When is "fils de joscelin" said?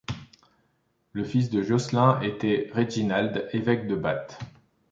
1.23-2.19